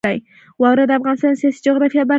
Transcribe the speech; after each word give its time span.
واوره 0.61 0.83
د 0.87 0.91
افغانستان 0.99 1.31
د 1.33 1.37
سیاسي 1.41 1.59
جغرافیه 1.65 1.99
برخه 2.01 2.05
ده. 2.07 2.09